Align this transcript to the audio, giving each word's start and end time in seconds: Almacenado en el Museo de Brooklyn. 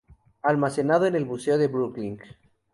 Almacenado 0.41 1.05
en 1.05 1.13
el 1.15 1.27
Museo 1.27 1.59
de 1.59 1.67
Brooklyn. 1.67 2.19